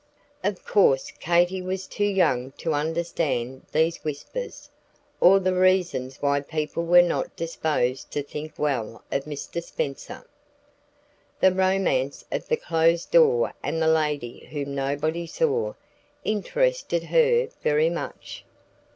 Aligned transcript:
Of 0.43 0.65
course 0.65 1.11
Katy 1.19 1.61
was 1.61 1.85
too 1.85 2.03
young 2.05 2.53
to 2.53 2.73
understand 2.73 3.67
these 3.71 3.97
whispers, 4.03 4.67
or 5.19 5.39
the 5.39 5.53
reasons 5.53 6.19
why 6.23 6.39
people 6.41 6.83
were 6.83 7.03
not 7.03 7.35
disposed 7.35 8.09
to 8.13 8.23
think 8.23 8.57
well 8.57 9.03
of 9.11 9.25
Mr. 9.25 9.61
Spenser. 9.61 10.25
The 11.39 11.51
romance 11.53 12.25
of 12.31 12.47
the 12.47 12.57
closed 12.57 13.11
door 13.11 13.53
and 13.61 13.79
the 13.79 13.85
lady 13.87 14.47
whom 14.49 14.73
nobody 14.73 15.27
saw, 15.27 15.75
interested 16.23 17.03
her 17.03 17.49
very 17.61 17.91
much. 17.91 18.43